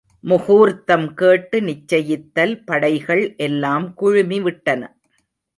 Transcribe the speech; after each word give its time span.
முகூர்த்தம் 0.23 1.05
கேட்டு 1.13 1.57
நிச்சயித்தல் 1.61 2.55
படைகள் 2.65 3.35
எல்லாம் 3.37 3.87
குழுமிவிட்டன. 4.01 4.81